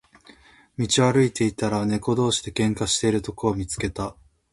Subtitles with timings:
[0.79, 4.15] 道を歩いていたら、猫同士で喧嘩をしているところを見つけた。